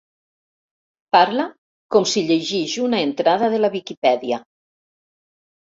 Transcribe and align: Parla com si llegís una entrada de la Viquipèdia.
Parla 1.15 1.45
com 1.97 2.09
si 2.13 2.25
llegís 2.31 2.75
una 2.87 3.03
entrada 3.11 3.53
de 3.55 3.63
la 3.63 3.73
Viquipèdia. 3.79 4.43